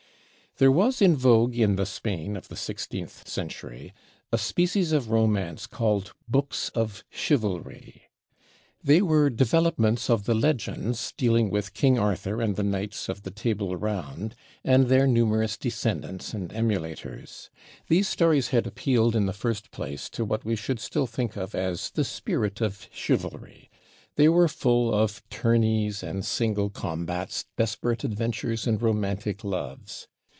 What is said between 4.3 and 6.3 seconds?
a species of romance called